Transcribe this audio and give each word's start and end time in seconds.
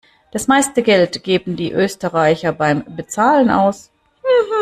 Das 0.31 0.47
meiste 0.47 0.81
Geld 0.81 1.23
geben 1.23 1.55
die 1.55 1.71
Österreicher 1.73 2.53
beim 2.53 2.83
Bezahlen 2.95 3.51
aus. 3.51 3.91